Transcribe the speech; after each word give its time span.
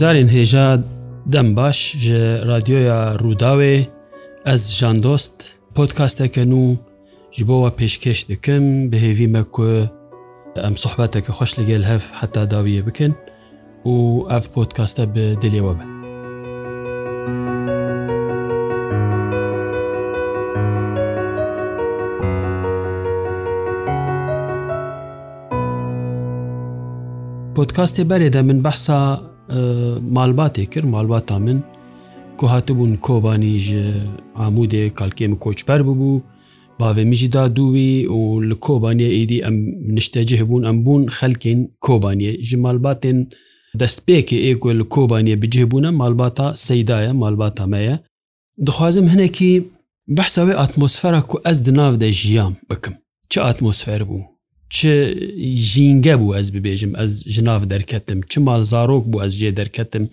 بەڕێوەبەردارین 0.00 0.32
هێژە 0.36 0.68
دەم 1.34 1.48
باش 1.56 1.78
ژە 2.04 2.22
رادیۆیە 2.50 3.00
ڕووداوێ 3.22 3.74
ئەس 4.46 4.62
ژاندۆست 4.78 5.38
پۆتکاستەکەن 5.76 6.52
و 6.54 6.66
ji 7.36 7.42
bo 7.48 7.54
we 7.64 7.70
pêşkeş 7.80 8.18
dikim 8.30 8.64
bihêvî 8.90 9.26
me 9.34 9.42
ku 9.54 9.62
em 10.66 10.74
sohbeteke 10.84 11.32
xweş 11.38 11.52
li 11.58 11.64
gel 11.70 11.82
hev 11.90 12.02
heta 12.20 12.50
dawiye 12.50 12.86
bikin 12.86 13.12
û 13.92 13.94
ev 14.36 14.42
podkasta 14.54 15.04
bi 15.14 15.24
dilê 15.42 15.60
we 15.66 15.74
be. 15.78 15.84
Podkastê 27.56 28.02
berê 28.10 28.28
de 28.32 28.42
min 28.48 28.58
behsa 28.64 29.20
مالباتێ 30.16 30.64
کرد 30.68 30.86
مالباتا 30.86 31.38
من 31.38 31.60
کو 32.38 32.46
هاتبوون 32.46 32.96
کۆبانی 32.96 33.58
ji 33.66 33.78
ئامودێ 34.40 34.90
کالکێم 34.98 35.34
کۆچپەر 35.44 35.80
ببوو 35.88 36.22
bavê 36.82 37.04
min 37.04 37.12
jî 37.20 37.28
da 37.34 37.56
dûî 37.56 37.94
û 38.18 38.20
li 38.50 38.54
kobaniyê 38.66 39.10
êdî 39.22 39.38
em 39.48 39.56
niştecih 39.96 40.38
hebûn 40.40 40.62
em 40.70 40.76
bûn 40.84 41.02
xelkên 41.18 41.58
kobaniyê 41.86 42.32
ji 42.48 42.56
malbatên 42.66 43.18
destpêkê 43.80 44.38
ê 44.48 44.50
ku 44.60 44.68
li 44.78 44.82
kobaniyê 44.94 45.36
bicihbûne 45.42 45.90
malbata 46.02 46.46
seydaye 46.66 47.12
malbata 47.22 47.66
me 47.72 47.80
ye 47.86 47.96
dixwazim 48.66 49.06
hinekî 49.12 49.52
behsa 50.18 50.42
wê 50.46 50.54
atmosfera 50.66 51.20
ku 51.30 51.36
ez 51.50 51.58
di 51.66 51.72
nav 51.78 51.94
de 52.00 52.08
jiyam 52.20 52.54
bikim 52.70 52.94
çi 53.30 53.38
atmosfer 53.50 54.00
bû 54.10 54.20
چ 54.74 54.78
ژینگە 55.70 56.14
بوو 56.20 56.28
ئەس 56.38 56.46
ببێژم 56.56 56.92
ئەس 57.00 57.12
ژناف 57.34 57.62
دەرکەتم 57.72 58.18
چ 58.30 58.32
مال 58.46 58.62
زارۆک 58.72 59.04
بوو 59.10 59.22
ئەس 59.22 59.32
جێ 59.40 59.50
دەرکەتم 59.60 60.04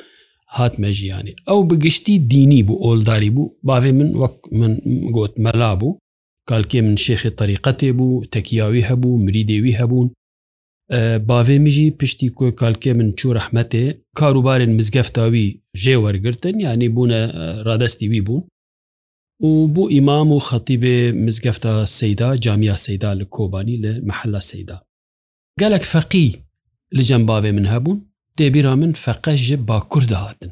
هاتمە 0.57 0.89
ژیانی 0.99 1.33
ئەو 1.49 1.59
بگشتی 1.69 2.15
دینی 2.33 2.61
بوو 2.67 2.81
ئۆلداری 2.85 3.31
بوو 3.35 3.51
باێ 3.67 3.89
من 3.99 4.09
وەک 4.21 4.35
من 4.59 4.73
گوت 5.15 5.33
مەلا 5.45 5.71
بوو 5.79 5.97
کالکێ 6.49 6.79
من 6.85 6.95
شێخی 7.05 7.31
طریقەتێ 7.39 7.89
بوو 7.97 8.23
تەکیاوی 8.33 8.87
هەبوو 8.89 9.13
مریدێوی 9.25 9.77
هەبوون 9.79 10.07
باێ 11.29 11.57
میژی 11.65 11.87
پشتی 11.99 12.27
کوێ 12.37 12.51
کالکێ 12.61 12.91
من 12.99 13.09
چوو 13.19 13.37
رەحمەتێ 13.39 13.85
کاروبارێن 14.19 14.71
مزگەفتاوی 14.79 15.45
ژێ 15.83 15.95
وەرگتن 16.03 16.55
یعنی 16.65 16.87
بوونە 16.95 17.21
ڕادستی 17.67 18.07
وی 18.11 18.21
بوون 18.27 18.43
و 19.41 19.67
بۆ 19.73 19.87
ئیمام 19.89 20.29
و 20.31 20.39
خەتیبێ 20.39 20.97
مزگەفتە 21.25 21.85
سەیدا 21.99 22.29
جامیا 22.43 22.75
سەیدا 22.75 23.11
لە 23.21 23.25
کۆبانی 23.35 23.77
لە 23.83 23.91
محەلە 24.09 24.41
سەیدا 24.51 24.77
گەلک 25.61 25.83
فەقی 25.93 26.29
لە 26.95 27.01
جەمباوێ 27.09 27.51
من 27.57 27.65
هەبوون 27.73 27.99
دێبیرا 28.37 28.73
من 28.81 28.91
فەقەش 29.03 29.39
ji 29.49 29.55
باکوور 29.69 30.03
دەهاتن 30.13 30.51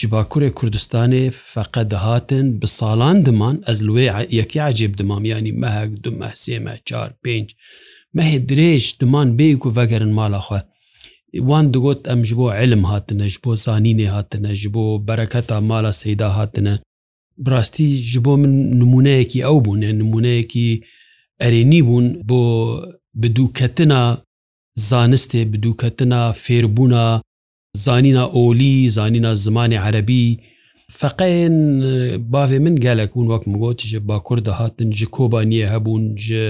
ji 0.00 0.06
باکوورێ 0.12 0.50
کوردستانê 0.58 1.24
فەقە 1.52 1.82
دەهاتن 1.92 2.46
bi 2.62 2.66
ساڵان 2.78 3.18
دمان 3.26 3.56
ez 3.70 3.78
لێ 3.88 4.06
یەکی 4.40 4.60
عجیب 4.68 4.92
دمامیانی 5.00 5.50
mehek 5.62 5.90
du 6.04 6.10
mehsême 6.20 6.74
çar 6.88 7.10
پێ 7.24 7.36
mehê 8.16 8.38
dirêj 8.48 8.84
diman 9.00 9.28
bê 9.38 9.48
ku 9.62 9.68
vegerin 9.76 10.12
malaxwe 10.20 10.60
wan 11.48 11.64
digot 11.74 12.00
em 12.14 12.20
ji 12.28 12.34
bo 12.40 12.46
elm 12.64 12.82
hatine 12.90 13.26
ji 13.32 13.38
bo 13.44 13.50
zanînê 13.64 14.06
hatine 14.14 14.52
ji 14.60 14.68
bo 14.74 14.84
bereketa 15.08 15.58
mala 15.70 15.92
seyda 16.02 16.28
hatine 16.36 16.74
بڕاستی 17.44 17.86
ji 18.10 18.18
بۆ 18.24 18.32
من 18.40 18.52
نمونەیەکی 18.80 19.40
ئەو 19.46 19.58
بوونێ 19.64 19.90
نمونەیەکی 20.02 20.80
ئەرێنی 21.42 21.82
بوون 21.88 22.06
بۆ 22.28 22.42
بدووکەتنا 23.20 24.02
زانستێ 24.88 25.40
بدووکەتنا 25.52 26.20
فێربوونا 26.44 27.04
زانینا 27.84 28.24
ئۆلی 28.36 28.76
زانینا 28.96 29.34
زمانی 29.44 29.78
عەربی 29.84 30.26
فەقەن 30.98 31.56
باێ 32.32 32.58
من 32.64 32.74
گەلێک 32.84 33.10
بوون 33.14 33.26
وەک 33.30 33.44
مگوتیژە 33.50 33.98
باکوور 34.08 34.38
دەهاتن 34.48 34.88
ji 34.98 35.06
کۆبانیە 35.14 35.66
هەبوون 35.74 36.04
ji 36.24 36.44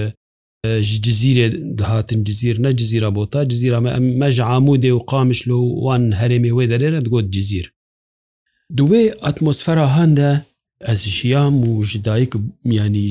جززیرێ 1.05 1.47
دەهاتن 1.79 2.19
جززیر 2.27 2.55
نە 2.65 2.69
جززیرە 2.79 3.09
بۆ 3.15 3.23
تا 3.31 3.39
جززیرامە 3.51 3.89
ئەم 3.95 4.05
مەژ 4.21 4.37
عامودێ 4.51 4.91
و 4.93 4.99
قامشلو 5.09 5.59
وان 5.83 6.03
هەرێمی 6.21 6.51
وێ 6.55 6.65
دەرێنە 6.71 6.99
دگوت 7.05 7.25
جززیر 7.35 7.67
دوێ 8.77 9.03
ئەتمۆسفەرا 9.25 9.87
هەندە 9.97 10.31
ئەس 10.89 11.01
ژیام 11.17 11.55
و 11.69 11.73
ژدایک 11.91 12.31
میانی 12.69 13.05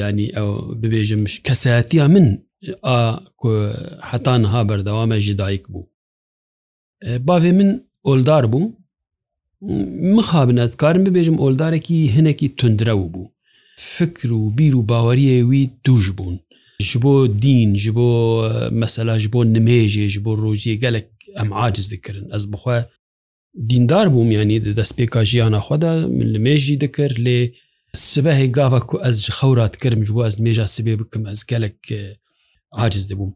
ینی 0.00 0.26
ئەو 0.38 0.50
ببێژم 0.82 1.22
کەسەتیا 1.46 2.06
من 2.14 2.26
حتانها 4.10 4.60
بەردەوامە 4.68 5.16
ژدایک 5.26 5.64
بوو 5.72 5.86
باێ 7.28 7.52
من 7.58 7.70
ئۆلدار 8.06 8.44
بوو 8.52 8.62
مخابنەت 10.16 10.72
کارم 10.80 11.02
ببێژم 11.04 11.36
ئۆلدارێکی 11.42 12.12
هەنێکی 12.16 12.48
تندرە 12.58 12.94
و 12.98 13.06
بوو 13.14 13.32
فکر 13.96 14.32
و 14.32 14.50
بیر 14.56 14.74
و 14.76 14.82
باوەریە 14.90 15.36
وی 15.50 15.64
دوژ 15.84 16.06
بوون 16.18 16.38
ji 16.90 16.98
bo 17.04 17.14
dîn 17.42 17.70
ji 17.82 17.90
bo 17.98 18.08
mesela 18.82 19.14
ji 19.22 19.28
bo 19.34 19.40
nimêjê 19.56 20.06
ji 20.12 20.20
bo 20.24 20.32
rojiyê 20.44 20.74
gelek 20.84 21.08
em 21.42 21.48
aciz 21.64 21.86
dikirin 21.92 22.26
ez 22.36 22.42
bixwe 22.52 22.76
دیندار 23.70 24.06
بووم 24.14 24.30
ینی 24.32 24.60
دەست 24.76 24.92
پێکا 24.98 25.22
ژیانە 25.30 25.60
خوادا 25.64 26.08
من 26.08 26.28
لە 26.34 26.38
مێژی 26.46 26.78
دەکرد 26.84 27.16
لێ 27.24 27.38
سبەهێ 28.12 28.46
گاوە 28.56 28.80
کو 28.90 28.96
ئەس 29.04 29.16
خەورات 29.38 29.74
کرم 29.82 30.00
بوو 30.08 30.26
ئەس 30.28 30.36
مێژە 30.44 30.66
سبێ 30.76 30.94
بکەم 31.00 31.22
ئەس 31.30 31.40
گەلک 31.52 31.80
عجز 32.78 33.04
دەبووم 33.10 33.32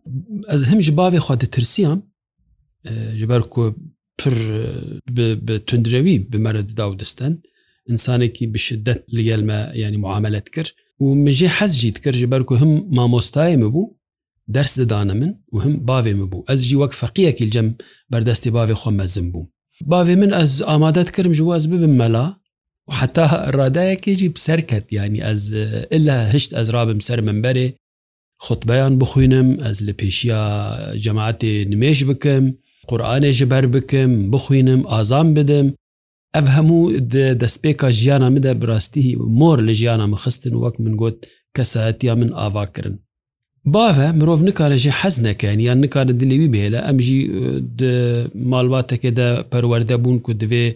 ئەس 0.50 0.62
هەم 0.70 0.80
ji 0.86 0.92
bavê 1.00 1.18
خوا 1.24 1.36
دەترسیان 1.44 2.00
ji 3.20 3.26
ber 3.30 3.42
ku 3.52 3.62
pir 4.20 4.34
bi 5.46 5.54
tundrewî 5.68 6.16
bi 6.32 6.38
mere 6.46 6.62
didaw 6.68 6.90
distin 7.00 7.32
insanekî 7.92 8.44
bi 8.54 8.58
şiddet 8.68 9.00
li 9.14 9.22
gel 9.28 9.40
me 9.50 9.58
yani 9.82 9.96
muamelet 10.04 10.46
kir 10.54 10.66
û 11.04 11.06
min 11.24 11.32
jê 11.38 11.48
hez 11.58 11.72
jî 11.80 11.94
dikir 11.94 12.12
ji 12.20 12.30
ber 12.30 12.42
ku 12.48 12.54
him 12.62 12.68
mamostayê 12.98 13.56
me 13.62 13.68
bû 13.74 13.82
ders 14.56 14.72
didane 14.78 15.14
min 15.20 15.32
û 15.54 15.56
him 15.64 15.74
bavê 15.90 16.12
me 16.20 16.26
bû 16.32 16.38
ez 16.52 16.60
jî 16.68 16.76
wek 16.82 16.92
feqiyekî 17.02 17.50
cem 17.54 17.68
berdestê 18.12 18.48
bavê 18.58 18.72
xwa 18.80 18.90
mezin 19.00 19.26
bûm 19.34 19.46
باێ 19.90 20.14
من 20.22 20.30
ئەس 20.38 20.52
ئامادەت 20.70 21.08
کردم 21.14 21.32
ژواز 21.38 21.62
ببم 21.72 21.94
مەلا 22.00 22.26
و 22.88 22.92
حتا 23.00 23.26
ڕادایەکێکی 23.56 24.28
پسەر 24.36 24.60
کرد 24.70 24.86
ینی 24.96 25.22
ئەس 25.26 25.42
ئللا 25.96 26.16
هشت 26.32 26.50
ئەزرابم 26.58 27.00
سەر 27.08 27.20
منبەرێ 27.28 27.66
خوتبەیان 28.44 28.92
بخوێنم 29.00 29.48
ئەس 29.66 29.78
لە 29.86 29.92
پێشیا 30.00 30.42
جەماعتێ 31.04 31.52
نمێش 31.72 32.00
بکەم 32.08 32.44
قورآانێ 32.90 33.30
ژبەر 33.38 33.64
بکەم 33.74 34.12
بخوێنم 34.32 34.80
ئازان 34.92 35.28
بدم 35.38 35.66
ئەف 36.36 36.46
هەموو 36.56 36.80
دەستپێکا 37.40 37.88
ژیانە 38.00 38.28
مدە 38.34 38.52
براستی 38.60 39.06
مۆر 39.38 39.58
لە 39.68 39.72
ژیانە 39.80 40.06
مەخستن 40.12 40.54
وەک 40.62 40.74
من 40.84 40.94
گوت 41.00 41.18
کەسەتیا 41.56 42.14
من 42.20 42.30
ئاواکردن 42.38 42.94
باە 43.74 44.12
مرۆڤ 44.18 44.40
نکارەژێ 44.48 44.92
حەز 45.00 45.16
نەکەن 45.26 45.58
یان 45.66 45.78
نکارە 45.84 46.12
دلێوی 46.20 46.52
بێلە 46.54 46.80
ئەمژی 46.86 47.20
ماڵواتەکەدا 48.50 49.28
پەروەەردە 49.52 49.96
بوون 50.02 50.18
کو 50.24 50.30
دوێ 50.42 50.66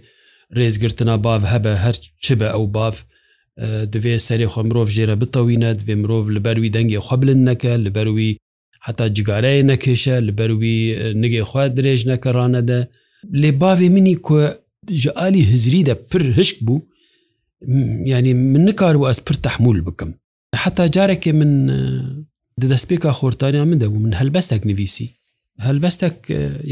ڕێزگرتنا 0.58 1.14
باو 1.24 1.40
هەبە 1.52 1.72
هەر 1.84 1.96
چ 2.24 2.26
بە 2.40 2.48
ئەو 2.54 2.64
باف 2.76 2.96
دوێ 3.92 4.14
سەری 4.26 4.48
خۆ 4.52 4.60
مرۆڤ 4.68 4.88
ژێرە 4.96 5.14
بتەوینە 5.22 5.70
دوێ 5.80 5.94
مرۆڤ 6.02 6.24
لە 6.36 6.40
بەروی 6.46 6.72
دەنگی 6.76 7.00
خۆبلن 7.06 7.40
نەکە 7.48 7.72
لە 7.84 7.90
بەروی 7.96 8.30
حتا 8.86 9.06
جگارەیە 9.16 9.62
نەکێشە 9.70 10.16
لە 10.26 10.32
بەروی 10.38 10.76
نگەی 11.22 11.44
خوا 11.48 11.64
درێژ 11.76 12.00
نەکەڕانەدە 12.12 12.80
لێ 13.42 13.50
باێ 13.60 13.88
منی 13.96 14.16
کو 14.26 14.34
ژعالی 15.02 15.42
هزریدا 15.52 15.94
پر 16.10 16.22
هشک 16.38 16.56
بوو 16.66 16.76
ینی 18.12 18.34
من 18.52 18.64
نکار 18.68 18.94
و 18.96 19.04
ئەس 19.10 19.18
پر 19.26 19.34
تحمول 19.44 19.78
بکەم 19.86 20.10
حتا 20.62 20.84
جارێکێ 20.96 21.32
من 21.40 21.52
دەستپێکا 22.70 23.10
خۆرتانیان 23.18 23.68
من 23.68 23.78
دەبوو 23.82 23.98
من 24.04 24.12
هەلبەستێک 24.20 24.62
نویسی 24.70 25.08
هەلبەستێک 25.66 26.16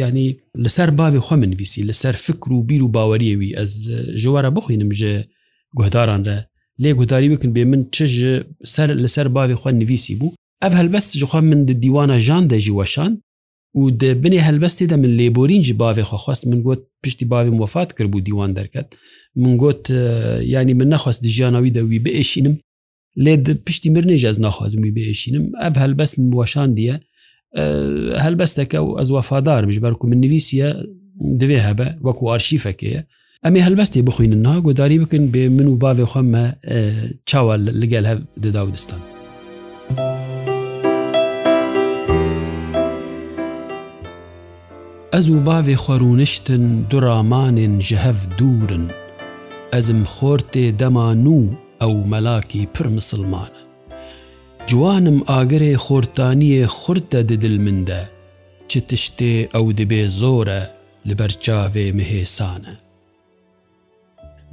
ینی 0.03 0.29
لەسەر 0.65 0.91
باوی 1.01 1.21
خۆ 1.27 1.33
منویسی 1.43 1.87
لەسەر 1.93 2.15
فکر 2.27 2.53
و 2.53 2.63
بیر 2.69 2.83
و 2.85 2.93
باوەریەوی 2.97 3.57
ئەس 3.59 3.71
ژوارە 4.23 4.51
بخوینم 4.57 4.91
ژە 4.99 5.15
گوهداران 5.79 6.23
رە 6.27 6.37
لێ 6.83 6.91
گوداری 7.01 7.29
بکن 7.33 7.51
بێ 7.57 7.63
من 7.71 7.83
چ 7.95 7.97
سەر 8.75 8.89
لەسەر 9.05 9.27
باوی 9.37 9.57
خۆ 9.61 9.67
نویسی 9.71 10.15
بوو 10.21 10.35
ئەف 10.63 10.73
هەلبەست 10.81 11.11
ژخوا 11.21 11.41
من 11.41 11.61
دیوانە 11.67 12.17
ژان 12.27 12.45
دەژی 12.53 12.75
وەشان 12.79 13.13
و 13.75 13.83
د 14.01 14.05
بنێ 14.23 14.41
هەلبەستێدا 14.49 14.95
من 15.03 15.11
لێبۆرین 15.21 15.63
جی 15.67 15.75
باێ 15.81 16.03
خۆخواست 16.11 16.47
من 16.51 16.61
گوت 16.67 16.83
پشتی 17.03 17.25
باوی 17.33 17.51
وفات 17.63 17.91
کرد 17.97 18.11
بوو 18.11 18.21
دیوان 18.29 18.51
دەرکات 18.59 18.89
من 19.43 19.57
گوت 19.63 19.85
ینی 20.55 20.75
من 20.81 20.89
نەخواست 20.97 21.23
ژیانەوی 21.37 21.71
دەوی 21.77 21.99
بێشینم 22.05 22.55
لێ 23.25 23.35
پشتی 23.67 23.89
مر 23.95 24.05
نێژ 24.11 24.23
ئەز 24.29 24.37
ناخوازمی 24.47 24.91
بێشینم 24.97 25.45
ئەف 25.63 25.75
هەلبەست 25.85 26.17
وەشان 26.41 26.71
دیە 26.79 26.97
هەلبەستەکە 28.25 28.79
و 28.85 28.89
ئەز 28.99 29.09
وەفادارمش 29.17 29.79
بەرکو 29.85 30.05
من 30.11 30.19
نویسیە 30.25 30.69
دوێ 31.41 31.59
هەبە 31.69 31.89
وەکو 32.07 32.23
ئارشیفەکەیە 32.31 33.01
ئەمێ 33.45 33.61
هەلبەستی 33.67 34.03
بخوێنن 34.09 34.41
ناگۆداری 34.49 34.99
بکن 35.03 35.23
بێ 35.33 35.45
من 35.59 35.67
و 35.73 35.77
باێ 35.83 36.07
خۆممە 36.13 36.45
چاوە 37.31 37.55
لەگەل 37.81 38.05
هەب 38.11 38.21
دەداودستان. 38.45 39.01
ئەز 45.15 45.27
و 45.35 45.39
باێ 45.47 45.77
خۆڕونشتن 45.85 46.65
دوڕامانێن 46.91 47.75
ژەهف 47.89 48.19
دوورن، 48.39 48.87
ئەزم 49.73 50.01
خۆرتێ 50.15 50.65
دەمان 50.81 51.21
و 51.27 51.41
ئەو 51.83 51.97
مەلاکی 52.11 52.67
پر 52.75 52.87
مسلمانە 52.97 53.61
جوانم 54.71 55.19
ئاگرێ 55.31 55.75
خۆرتانیە 55.87 56.67
خورتە 56.69 57.21
ددل 57.31 57.57
مندە 57.67 58.03
چ 58.69 58.73
تشتێ 58.89 59.37
ئەو 59.55 59.67
دەبێ 59.79 60.03
زۆرە 60.21 60.63
لەبەر 61.09 61.33
چاوێ 61.45 61.87
مهێسانە 61.99 62.75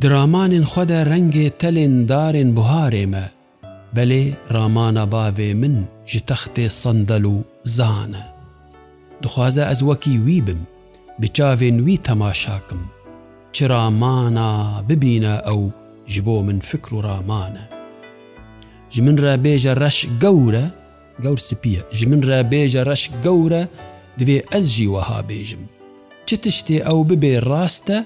درامانین 0.02 0.66
خودە 0.72 1.00
ڕەنگێ 1.10 1.48
تەلێن 1.62 1.96
دارێن 2.10 2.50
بهارێمە 2.58 3.26
بەلێ 3.96 4.24
ڕامانە 4.56 5.06
باوێ 5.14 5.50
من 5.62 5.76
ji 6.12 6.20
textê 6.30 6.68
sendel 6.84 7.26
û 7.36 7.38
zan 7.78 8.12
e. 8.24 8.26
Dixwaze 9.24 9.64
ez 9.74 9.80
wekî 9.90 10.16
wî 10.26 10.38
bim, 10.48 10.62
bi 11.22 11.28
çavên 11.38 11.78
wî 11.86 11.96
temaşakim, 12.08 12.82
çiramana 13.56 14.50
bibîne 14.90 15.36
ew 15.52 15.56
ji 16.08 16.22
بۆ 16.28 16.36
من 16.48 16.60
فکر 16.60 16.96
و 16.96 17.02
ڕامانە 17.02 17.68
ji 18.96 19.00
من 19.06 19.18
را 19.24 19.34
بێژە 19.44 19.74
ڕەش 19.82 19.98
گەورە 20.24 20.66
گەور 21.26 21.38
سپیە 21.50 21.82
ji 22.00 22.06
من 22.12 22.22
را 22.30 22.40
بێژە 22.52 22.82
ڕەش 22.90 23.04
گەورە 23.26 23.64
دوێ 24.20 24.40
ئەس 24.52 24.64
ژی 24.76 24.88
وەها 24.94 25.20
بێژم 25.30 25.64
چ 26.28 26.34
تشتێ 26.44 26.80
ئەو 26.88 27.00
ببێ 27.10 27.36
ڕاستە 27.50 28.00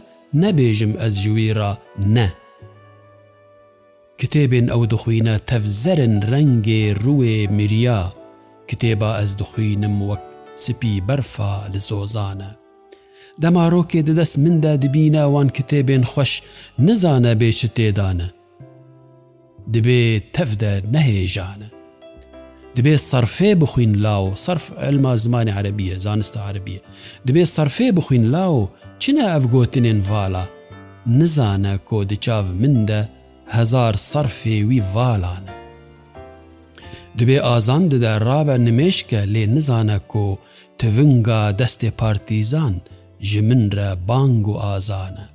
نەبێژم 0.44 0.94
ئەس 1.02 1.14
ژویرا 1.24 1.74
نە 2.16 2.28
کتێبێن 4.20 4.68
ئەو 4.74 4.84
دخوینە 4.94 5.36
تەفزەرن 5.50 6.14
ڕەنگێ 6.32 6.84
ڕوێ 7.06 7.38
مریا 7.58 8.04
کتێبا 8.70 9.10
ئەس 9.20 9.32
دخوینم 9.42 9.96
وەک 10.10 10.24
سپی 10.64 10.94
بەرفا 11.08 11.54
لە 11.74 11.80
زۆزانە 11.88 12.52
دەمارۆکێ 13.44 14.00
دەدەست 14.08 14.36
مندا 14.44 14.74
دبینە 14.84 15.24
وان 15.34 15.50
کتێبێن 15.58 16.04
خوش 16.12 16.32
نزانە 16.88 17.32
بێچ 17.40 17.60
تێدانە 17.76 18.28
دبێ 19.74 20.02
تەفدە 20.36 20.74
نەهێژانە 20.94 21.70
دبێ 22.76 22.94
سەررفێ 23.10 23.52
بخوین 23.62 23.94
لاو 24.06 24.36
سرف 24.46 24.66
ئەلما 24.82 25.14
زمانی 25.24 25.52
عربیە 25.58 25.98
زانستە 26.06 26.40
عربیە 26.48 26.82
دبێ 27.28 27.44
سەررفێ 27.56 27.88
بخوین 27.98 28.26
لاو 28.36 28.70
چنە 29.04 29.26
ئەفگوتنێن 29.34 30.00
ڤالا 30.10 30.46
نزانە 31.20 31.74
کۆ 31.88 31.98
دچاو 32.12 32.44
مندە 32.62 33.00
هزار 33.56 33.94
سەررفێوی 34.12 34.82
ڤالانە 34.96 35.54
دبێ 37.20 37.38
ئازان 37.48 37.84
ددە 37.92 38.14
ڕابە 38.28 38.56
نمێشکە 38.66 39.22
لێ 39.34 39.44
نزانە 39.56 39.98
کۆ 40.12 40.28
تڤنگا 40.80 41.44
دەستێ 41.60 41.90
پارتیزان 42.00 42.76
ji 43.30 43.42
min 43.42 43.70
re 43.72 43.96
bang 44.08 44.46
و 44.48 44.54
ئازانە 44.58 45.30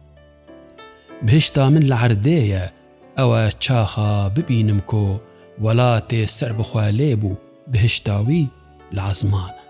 بهشتا 1.23 1.71
من 1.71 1.83
لە 1.83 1.94
عردەیە 1.94 2.73
ئەوە 3.19 3.50
چاخا 3.59 4.29
ببینم 4.29 4.81
کۆ 4.91 5.21
وەلاتێ 5.65 6.27
سەر 6.38 6.53
بخوا 6.53 6.91
لێ 6.91 7.17
بوو 7.17 7.37
بهشتاوی 7.69 8.49
لە 8.94 8.99
عزمانە 8.99 9.65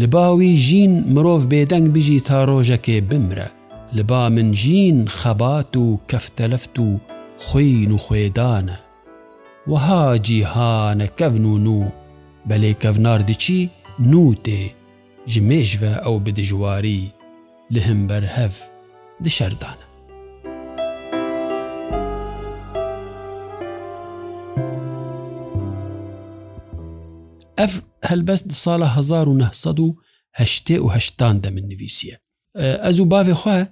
لە 0.00 0.06
باوی 0.06 0.56
ژین 0.56 1.04
مرۆڤ 1.14 1.44
بێدەنگ 1.52 1.88
بژی 1.94 2.20
تا 2.20 2.44
ڕۆژەکێ 2.46 2.98
بمرە 3.10 3.48
لە 3.96 4.02
با 4.02 4.28
من 4.28 4.52
ژین 4.54 5.06
خەبات 5.08 5.76
و 5.76 6.00
کەفتەلەفت 6.10 6.78
و 6.78 6.98
خوین 7.36 7.92
و 7.92 7.96
خوێدانە 8.04 8.78
وەها 9.70 10.18
جیهانە 10.26 11.06
کەڤن 11.18 11.44
و 11.48 11.58
نو 11.66 11.80
بەلێ 12.48 12.72
کەڤناردچی 12.82 13.68
نوتێ 14.10 14.64
ji 15.32 15.40
mêjve 15.42 15.90
ew 16.08 16.26
bi 16.26 16.32
dijwarî 16.36 17.00
li 17.74 17.80
himber 17.88 18.22
hev 18.36 18.52
di 19.24 19.30
şerdane 19.30 19.84
Ev 27.58 27.68
helbest 28.00 28.48
di 28.50 28.54
sala 28.54 28.96
1980 29.26 31.44
de 31.44 31.50
min 31.50 31.68
nivîsiye. 31.68 32.18
Ez 32.84 32.98
û 33.00 33.04
bavê 33.10 33.32
xwe 33.34 33.66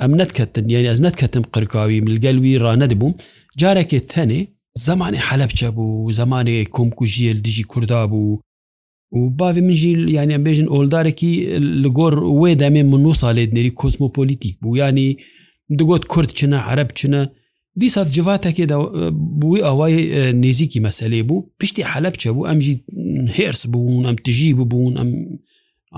em 0.00 0.18
netketin 0.18 0.68
yani 0.68 0.86
ez 0.86 1.00
netketim 1.00 1.42
qirkavî 1.42 2.00
milgel 2.02 2.34
wî 2.34 2.60
rane 2.60 2.84
dibûm 2.90 3.14
carekê 3.58 3.98
tenê 4.12 4.46
zemanê 4.78 5.16
helebçe 5.16 5.66
bû 5.66 6.12
zemanê 6.18 6.64
komkujiyel 6.64 7.44
dijî 7.44 7.64
Kurda 7.64 7.94
bû 8.04 8.40
و 9.12 9.30
باوی 9.30 9.60
منژیل 9.60 10.00
یعنی 10.16 10.32
ئەم 10.34 10.40
بێژن 10.46 10.68
ئۆلدارێکی 10.74 11.32
لە 11.82 11.88
گۆر 11.98 12.14
وێ 12.40 12.50
دامێ 12.62 12.82
من 12.92 13.00
نو 13.06 13.12
ساڵێت 13.22 13.50
نێری 13.56 13.70
کۆسمۆپۆلیتیک 13.80 14.54
بوو 14.62 14.76
ینی 14.82 15.08
دەگوت 15.78 16.02
کورد 16.12 16.30
چنە 16.38 16.58
عرب 16.70 16.88
چنە 16.98 17.22
دیسات 17.80 18.08
جواتەکێدا 18.16 18.76
بووی 19.40 19.64
ئەوای 19.66 19.94
نێزیکی 20.42 20.80
مەسلێ 20.86 21.20
بوو 21.28 21.46
پشتی 21.60 21.84
حەلب 21.92 22.14
چە 22.22 22.26
بوو 22.34 22.48
ئەمژی 22.50 22.74
هێرس 23.36 23.62
بوون 23.72 24.02
ئەم 24.08 24.16
تژی 24.24 24.50
ببوون 24.58 24.94
ئەم 25.00 25.10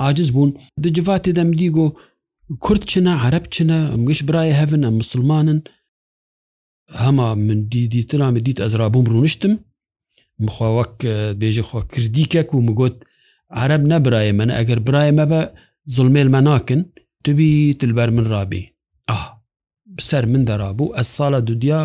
عاجز 0.03 0.29
بوون 0.35 0.51
دجواتێ 0.87 1.31
دەمدی 1.39 1.71
گۆ 1.77 1.87
کورد 2.65 2.83
چنە 2.93 3.13
عرب 3.25 3.45
چنە 3.55 3.79
ئەمگەش 3.93 4.21
برایە 4.29 4.55
هەون 4.61 4.83
ئەم 4.87 4.95
مسلمانن 5.03 5.61
هەما 7.05 7.29
من 7.47 7.59
دیدیترامی 7.73 8.41
دیت 8.47 8.59
ئەزرا 8.65 8.85
بووم 8.95 9.07
ڕونشتم 9.15 9.55
مخواوەک 10.41 10.93
بێژی 11.41 11.63
خۆ 11.69 11.81
کردیکەک 11.93 12.49
و 12.55 12.61
مگوت 12.69 12.97
عرب 13.63 13.83
نەبرایە 13.93 14.33
منە 14.39 14.53
ئەگەر 14.59 14.79
برایە 14.87 15.13
مەبە 15.19 15.41
زلمێلمە 15.95 16.41
ناکن 16.49 16.81
تبی 17.25 17.75
تلبەر 17.81 18.11
من 18.17 18.25
رابی 18.25 18.71
ئاه 19.11 19.25
سەر 20.09 20.25
من 20.33 20.43
دەرابوو 20.49 20.95
ئە 20.97 21.03
ساڵە 21.17 21.41
دودیا 21.49 21.83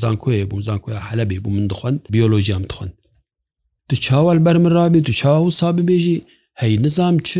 زانکۆیە 0.00 0.44
بوو 0.50 0.60
زانکۆە 0.68 0.98
حەلبێ 1.08 1.38
بوو 1.42 1.52
من 1.56 1.66
دخند 1.70 2.00
بیۆلۆژیام 2.12 2.62
دخند 2.70 2.92
تو 3.88 3.94
چاوەل 4.04 4.38
بەر 4.46 4.56
من 4.62 4.70
رابی 4.78 5.00
تو 5.06 5.12
چاو 5.20 5.50
ساب 5.50 5.76
بێژی 5.88 6.18
هەی 6.60 6.74
نزام 6.84 7.16
چ 7.28 7.30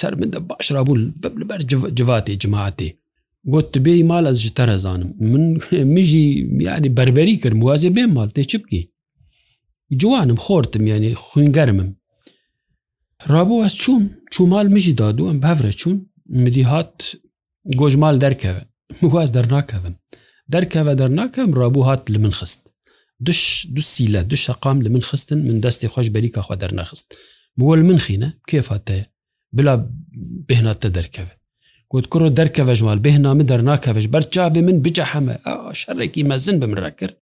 سەر 0.00 0.12
من 0.20 0.30
باشرابوو 0.48 0.96
بەر 1.50 1.60
جواتێ 1.98 2.34
جماعاتێ 2.44 2.88
گوت 3.52 3.74
بێ 3.84 3.94
مال 4.10 4.24
ئەس 4.30 4.38
ji 4.46 4.50
تەرەزانم 4.58 5.10
من 5.30 5.44
میژی 5.94 6.26
یعنی 6.68 6.88
بربەری 6.98 7.36
کرد 7.42 7.56
وازێ 7.66 7.90
بێ 7.96 8.04
مال 8.16 8.28
تێ 8.34 8.42
چ 8.50 8.52
بکی 8.62 8.82
جوانم 10.00 10.36
خۆردم 10.44 10.84
یعنی 10.90 11.10
خوینگەرمم 11.24 11.86
ڕابوو 13.32 13.62
ئەس 13.66 13.74
چوون 13.82 14.04
چوومال 14.34 14.66
مژی 14.74 14.92
دادو 15.00 15.22
ئەم 15.32 15.36
بەفرە 15.44 15.70
چوون 15.80 15.96
مدی 16.44 16.62
هات 16.70 16.96
گۆژمال 17.80 18.16
دەرکەوە 18.24 18.62
واز 19.12 19.30
دەرناکەم 19.36 19.94
دەرکەوە 20.54 20.92
دەرناکەم 21.00 21.50
ڕابوو 21.60 21.84
هات 21.88 22.02
لە 22.12 22.18
من 22.24 22.30
خست 22.38 22.60
دش 23.26 23.40
دوسی 23.74 24.06
لە 24.12 24.20
دو 24.30 24.36
شقام 24.44 24.78
لە 24.84 24.88
من 24.94 25.00
خستن 25.08 25.38
من 25.48 25.58
دەستی 25.64 25.86
خۆش 25.92 26.06
بەریکەخوا 26.16 26.54
دەرنەخست 26.62 27.08
بوەل 27.60 27.78
من 27.88 27.98
خینە 28.04 28.28
کێفاتەیە 28.50 29.04
بلا 29.56 29.74
بهناتە 30.52 30.88
دەرکەوە 30.96 31.34
گوت 31.92 32.06
کوڕ 32.12 32.22
دەرکەوەژمال 32.38 32.98
بهنامە 33.06 33.42
دەرناکەوەش 33.50 34.06
بەرچاوێ 34.14 34.58
من 34.68 34.76
بجە 34.84 35.04
هەمە 35.12 35.34
شەڕێکی 35.80 36.22
مەزن 36.30 36.56
بمرا 36.60 36.90
کرد 36.98 37.16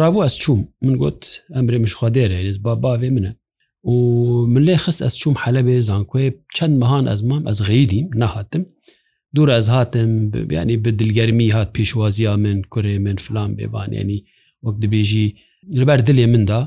ڕابوو 0.00 0.22
ئەس 0.26 0.34
چوم 0.42 0.60
من 0.82 0.96
گوت 0.96 1.22
ئەمرێ 1.54 1.78
مشخوا 1.78 2.08
دێرە 2.10 2.58
با 2.62 2.74
باێ 2.74 3.10
منە 3.10 3.32
و 3.82 3.92
من 4.46 4.62
لێ 4.64 4.76
خست 4.76 5.02
ئەس 5.02 5.16
چوم 5.22 5.34
حەلە 5.34 5.62
بێ 5.66 5.80
زانکوێ 5.88 6.26
چەند 6.56 6.74
مەهان 6.82 7.04
ئەز 7.10 7.20
مام 7.24 7.42
ئەس 7.48 7.62
غیدیم 7.62 8.06
نەهاتم 8.22 8.62
دوور 9.34 9.50
ئەز 9.56 9.68
هاتم 9.68 10.30
بیانی 10.48 10.76
بە 10.84 10.90
دلگەرمی 11.00 11.54
هات 11.56 11.70
پێشوازیە 11.78 12.34
من 12.44 12.62
کوێ 12.74 12.98
من 13.06 13.16
فلان 13.16 13.50
بێوانێنی 13.56 14.20
وەک 14.64 14.76
دەبێژی 14.82 15.26
لەبەر 15.80 16.00
دلێ 16.08 16.26
مندا 16.34 16.62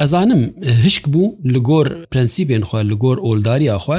ئەزانم 0.00 0.42
هشک 0.84 1.04
بوو 1.12 1.36
لە 1.52 1.58
گۆر 1.68 1.86
پرەنسیبێن 2.12 2.62
خوێ 2.68 2.82
لە 2.90 2.94
گۆر 3.02 3.16
ئۆلداریاخوا 3.26 3.98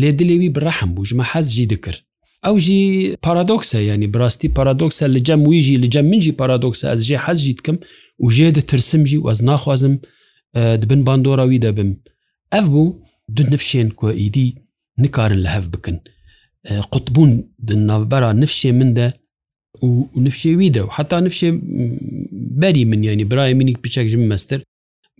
لێ 0.00 0.10
دلێوی 0.18 0.54
بڕەحم 0.56 0.90
بوو 0.94 1.06
ژمە 1.10 1.24
حەزجی 1.32 1.66
دکرد 1.72 2.02
ئەو 2.46 2.56
ژی 2.64 2.78
پارادۆکسە 3.26 3.76
ینی 3.88 4.06
براستی 4.14 4.48
پارادۆکسە 4.58 5.06
لە 5.14 5.20
جەم 5.28 5.40
ویژی 5.50 5.76
لە 5.82 5.88
جە 5.94 6.00
منجی 6.10 6.32
پارادۆکسە 6.40 6.84
ئەس 6.90 7.00
ژێ 7.08 7.18
حەزجی 7.26 7.54
دکەم 7.58 7.76
و 8.22 8.26
ژێ 8.36 8.48
دەترسمژی 8.56 9.20
وەز 9.26 9.38
ناخوازم 9.50 9.94
دبن 10.82 11.00
باندۆراوی 11.06 11.62
دەبم 11.64 11.90
ئەف 12.54 12.66
بوو 12.74 12.96
دو 13.36 13.42
نفشێن 13.52 13.88
کۆئیدی 14.00 14.48
نکارن 15.02 15.40
لە 15.46 15.50
هەف 15.56 15.66
بکن 15.74 15.96
قوتبوون 16.92 17.30
ناوبەرا 17.90 18.30
نفشێ 18.42 18.70
مندە 18.80 19.06
و 19.86 19.90
نفشێویدە 20.26 20.78
و 20.86 20.90
حتا 20.96 21.20
نفشێ 21.26 21.50
بەری 22.60 22.84
من 22.90 23.00
ینی 23.06 23.24
برای 23.30 23.54
منیک 23.58 23.78
بچێکژم 23.86 24.22
مەستر 24.32 24.60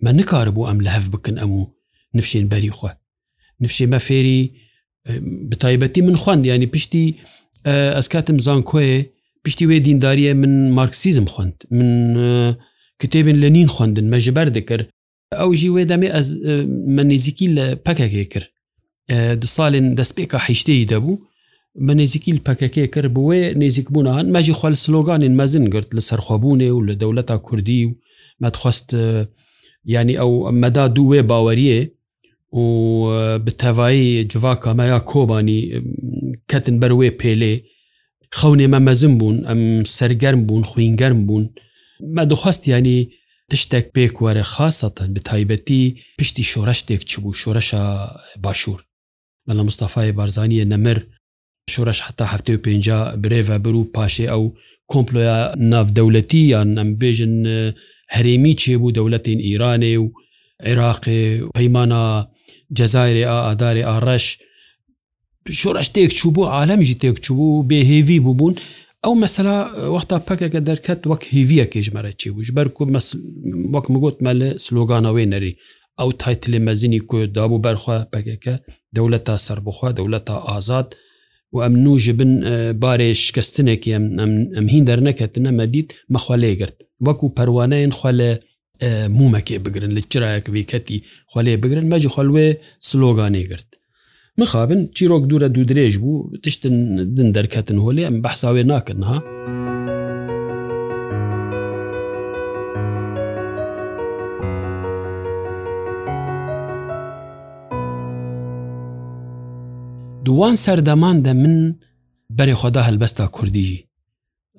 مە 0.03 0.09
نکار 0.19 0.47
بوو 0.55 0.67
ئەم 0.69 0.79
لە 0.85 0.89
هەف 0.95 1.05
بکن 1.15 1.35
ئەم 1.41 1.49
و 1.57 1.61
نفشێن 2.17 2.45
بەری 2.51 2.71
خوێ 2.77 2.91
نفشێ 3.63 3.85
مە 3.93 3.99
فێری 4.07 4.43
بتایبەتی 5.51 6.01
من 6.01 6.15
خوند 6.15 6.45
ینی 6.45 6.67
پشتی 6.73 7.05
ئەسکاتم 7.99 8.37
زان 8.45 8.61
کۆێ 8.69 9.05
پشتی 9.47 9.65
وێ 9.69 9.77
دینداریە 9.85 10.33
من 10.41 10.71
مارکسیزم 10.71 11.25
خوند 11.25 11.55
من 11.71 12.53
کتێبن 13.03 13.37
لە 13.43 13.49
نین 13.55 13.67
خوندن 13.67 14.07
مەژبەر 14.13 14.49
دەکرد 14.57 14.85
ئەو 15.39 15.49
ژی 15.61 15.69
وێ 15.75 15.83
دەمێ 15.91 16.09
ئەس 16.15 16.27
من 16.95 17.07
نزیکی 17.13 17.47
لە 17.55 17.65
پەکەکێ 17.85 18.23
کرد 18.33 18.49
دو 19.41 19.47
ساڵێن 19.47 19.87
دەستپێکە 19.99 20.37
حیشتەی 20.45 20.85
دەبوو 20.91 21.19
بە 21.85 21.93
نێزیکیل 21.99 22.37
پەکەکێ 22.47 22.85
کرد 22.93 23.13
بوێ 23.13 23.53
نێزیک 23.61 23.87
بوونان 23.93 24.25
مەژی 24.35 24.53
خوال 24.59 24.75
سلۆگانین 24.83 25.33
مەزن 25.41 25.65
گرت 25.73 25.89
لە 25.97 25.99
سەرخوااببوونێ 26.09 26.69
و 26.77 26.85
لە 26.89 26.93
دەولەتا 27.01 27.37
کوردی 27.47 27.85
و 27.85 27.89
مەتخواست 28.43 28.87
ینی 29.93 30.15
ئەو 30.21 30.31
مەدا 30.61 30.85
دوێ 30.95 31.21
باوەریە 31.31 31.81
و 32.53 33.39
بتەوایی 33.39 34.27
جوواکە 34.33 34.67
مایا 34.67 34.99
کۆبانی 35.11 35.61
کەتن 36.51 36.73
بەروێ 36.81 37.09
پێلێ 37.21 37.53
خەونێمە 38.37 38.79
مەزم 38.87 39.13
بوون 39.19 39.37
ئەم 39.49 39.61
سەرگەرم 39.97 40.41
بوون 40.47 40.63
خوینگەرم 40.69 41.19
بوون 41.27 41.45
مە 42.15 42.23
دخواستیانی 42.31 42.99
تشتێک 43.51 43.85
پێک 43.95 44.15
وەرە 44.23 44.43
خاستەن 44.53 45.09
بە 45.15 45.21
تایبەتی 45.29 45.83
پشتی 46.19 46.43
شۆرە 46.51 46.73
شتێک 46.79 47.01
چ 47.09 47.13
بوو 47.21 47.33
شۆرەشە 47.41 47.83
باشوور 48.43 48.81
بەڵە 49.47 49.63
مستەفای 49.69 50.11
بارزانیە 50.17 50.65
نەمر 50.71 50.99
شۆرەش 51.73 51.99
حتا 52.07 52.25
هەفتێ 52.33 52.51
و 52.59 52.63
پێ 52.65 52.73
برێڤە 53.23 53.51
بر 53.63 53.75
و 53.75 53.91
پاشێ 53.95 54.25
ئەو 54.31 54.43
کۆمپلۆیا 54.91 55.39
ناودەولەتی 55.71 56.37
یان 56.53 56.69
ئەم 56.79 56.89
بێژن 57.01 57.35
هەرێمی 58.15 58.53
چێبوو 58.61 58.91
دەولەتین 58.97 59.39
ئیرانێ 59.47 59.95
و 60.03 60.07
عێراقێ 60.67 61.19
پەیمانە 61.57 62.03
جەزایری 62.77 63.23
ئاداری 63.29 63.83
ئاڕەش 63.89 64.25
شۆڕش 65.59 65.87
تێک 65.95 66.11
چوو 66.17 66.31
بوو 66.35 66.49
عالەمیژی 66.57 66.99
تێک 67.01 67.17
چوو 67.25 67.37
بوو 67.39 67.65
بێهێوی 67.69 68.19
بووبوون 68.25 68.55
ئەو 69.05 69.13
مەسەلا 69.23 69.57
وەختا 69.95 70.17
پکەکە 70.27 70.59
دەرکەت 70.69 70.99
وەک 71.11 71.23
هیویە 71.33 71.65
کێژمەرە 71.73 72.11
چی 72.19 72.29
بووش 72.35 72.47
بەرکو 72.57 72.81
وەک 73.73 73.85
مگوتمە 73.93 74.31
لە 74.39 74.47
سلۆگانەوەی 74.65 75.29
نەری 75.33 75.53
ئەو 75.99 76.09
تایتلێ 76.21 76.59
مەزینی 76.67 76.99
کودابوو 77.09 77.63
بەرخوا 77.65 77.95
پکەکە 78.13 78.55
دەولەت 78.95 79.23
تا 79.27 79.35
سربخوا 79.47 79.89
دەولەت 79.99 80.23
تا 80.29 80.35
ئازاد 80.49 80.87
و 81.53 81.57
ئەم 81.65 81.73
نوژ 81.85 82.03
بن 82.19 82.31
بارێ 82.83 83.09
شکستنێکی 83.25 83.91
ئەم 83.93 84.31
هین 84.73 84.83
دەرنەکەتنە 84.89 85.51
مەدید 85.59 85.87
مەخوا 86.13 86.35
لێگرت 86.43 86.75
وەکو 87.07 87.25
پەروانەیەن 87.37 87.91
خوا 87.97 88.11
لە 88.19 88.29
مومەکێ 89.17 89.57
بگرن 89.65 89.91
لە 89.97 90.01
چرایەکوی 90.11 90.67
کەتی 90.71 91.03
خولێ 91.31 91.53
بگرن 91.63 91.85
مەجی 91.93 92.13
خەلوێ 92.15 92.47
سلۆگانێ 92.89 93.43
گرت 93.51 93.69
مخابن 94.39 94.79
چیرۆک 94.95 95.23
دوورە 95.29 95.47
دوو 95.55 95.65
درێژ 95.71 95.95
بوو 96.03 96.29
تشتن 96.43 96.75
دن 97.17 97.27
دەرکەتن 97.37 97.77
هۆلێ 97.85 98.03
ئەم 98.07 98.17
بەحساوێ 98.25 98.63
ناکردنها. 98.71 99.19
دووان 110.25 110.55
سەردەمان 110.65 111.17
دە 111.25 111.33
من 111.41 111.55
بەرێ 112.37 112.55
خۆدا 112.61 112.81
هەلبەستا 112.87 113.25
کوردیژی 113.37 113.79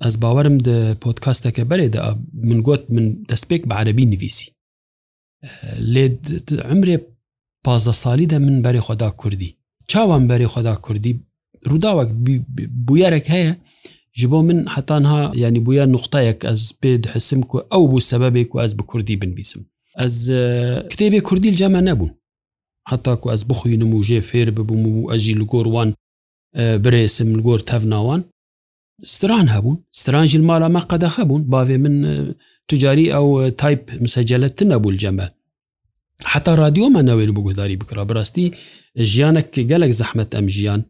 ez 0.01 0.15
bawerim 0.21 0.59
di 0.65 0.95
podkasteke 1.01 1.63
berê 1.71 1.93
de 1.93 1.99
min 2.49 2.61
got 2.63 2.89
min 2.89 3.25
destpêk 3.29 3.65
bi 3.69 3.73
erebî 3.81 4.11
nivîsî 4.11 4.49
lê 5.93 6.05
emrê 6.73 7.03
pazda 7.65 7.93
salî 7.93 8.29
de 8.29 8.39
min 8.39 8.63
berê 8.63 8.79
xda 8.79 9.09
Kurdî 9.11 9.51
çawan 9.87 10.23
berê 10.29 10.45
xda 10.55 10.75
Kurdî 10.75 11.19
rûdawek 11.65 12.09
bûyerek 12.87 13.29
heye 13.29 13.55
ji 14.13 14.31
bo 14.31 14.43
min 14.43 14.65
hetanha 14.65 15.31
yanî 15.35 15.65
bûya 15.65 15.85
nuxtayek 15.91 16.43
ez 16.45 16.71
pê 16.81 17.03
dihisim 17.03 17.41
ku 17.41 17.57
ew 17.59 17.81
bû 17.91 17.99
sebebê 18.11 18.47
ku 18.49 18.61
ez 18.61 18.79
bi 18.79 18.83
Kurdî 18.83 19.21
binvîsim 19.21 19.65
ez 20.03 20.29
kitêbê 20.91 21.21
Kurdî 21.21 21.51
ceme 21.55 21.79
nebûn 21.85 22.11
heta 22.89 23.15
ku 23.21 23.31
ez 23.33 23.49
bixuyinim 23.49 23.91
û 23.91 23.99
jê 24.09 24.19
fêr 24.31 24.47
bibûm 24.57 24.83
û 24.87 25.15
ez 25.15 25.21
jî 25.21 25.39
li 25.39 25.43
gor 25.43 25.65
wan 25.65 25.93
birêsim 26.57 27.37
li 27.37 27.41
gor 27.41 27.59
tevnawan 27.59 28.23
ستران 29.07 29.47
هەبوون 29.47 29.77
سترانژیل 29.99 30.41
ماڵامە 30.49 30.81
قەدەخە 30.89 31.23
بوون 31.29 31.43
باێ 31.51 31.77
من 31.77 31.95
توجاری 32.67 33.11
ئەو 33.13 33.49
تایپ 33.57 33.83
مسەجلت 34.03 34.63
نەبوو 34.63 34.97
جەمە 35.01 35.27
حتا 36.25 36.55
رادیۆمانەوەێت 36.55 37.29
بگوداری 37.37 37.77
بکرا 37.81 38.03
بڕاستی 38.09 38.47
ژیانە 39.11 39.41
گەلک 39.71 39.91
زەحمت 39.99 40.29
ئەم 40.35 40.47
ژیان 40.55 40.81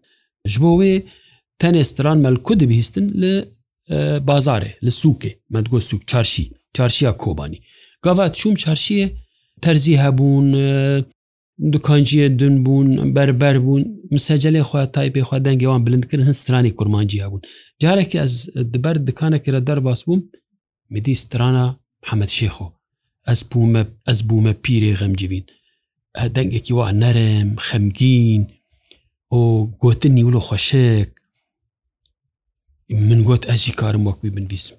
ژ 0.51 0.55
بۆ 0.63 0.71
وێ 0.79 0.93
تەنێ 1.61 1.81
ستران 1.91 2.17
مەلکو 2.25 2.53
دەبیستن 2.61 3.05
لە 3.21 3.31
بازارێ 4.29 4.71
لە 4.85 4.89
سووکێ 5.01 5.31
مەدگۆ 5.53 5.77
سوک 5.89 6.01
چارشی 6.09 6.51
چارشیا 6.77 7.11
کۆبانی 7.23 7.59
گاوات 8.05 8.33
چوم 8.41 8.53
چارشیە 8.63 9.07
تەرزی 9.63 9.95
هەبوون 10.03 10.47
دوکانجیە 11.73 12.27
دون 12.39 12.63
بوون 12.63 13.13
بەربەر 13.15 13.57
بوون 13.65 13.83
مسەجلێ 14.15 14.61
خوا 14.67 14.85
تایپی 14.95 15.21
خوا 15.27 15.37
دەنگێوان 15.45 15.81
بلندکردن 15.85 16.25
هەن 16.27 16.31
سترانی 16.41 16.71
کورمانجییا 16.79 17.27
بوون 17.31 17.41
جارێکی 17.83 18.19
ئەس 18.23 18.33
دبەر 18.73 18.95
دکانەکرە 19.07 19.59
دەرباس 19.67 20.01
بووم 20.07 20.21
مدی 20.91 21.15
سترانە 21.23 21.65
حەمەد 22.09 22.31
شێخۆ 22.37 22.65
ئەس 23.29 23.41
بوومە 23.51 23.81
ئەس 24.07 24.19
بوومە 24.29 24.53
پیرێ 24.63 24.91
غەمجیبین 24.99 25.45
دەنگێکی 26.35 26.71
وا 26.77 26.91
نەرم 27.01 27.49
خەمگین 27.67 28.41
ئۆ 29.33 29.37
گوتن 29.81 30.13
نیولە 30.17 30.39
خۆشک 30.47 31.09
من 33.07 33.19
گوت 33.27 33.43
ئەجی 33.49 33.71
کارم 33.79 34.03
وەکوی 34.09 34.31
بنویسم 34.35 34.75